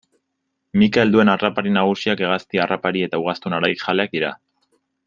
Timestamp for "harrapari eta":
2.65-3.23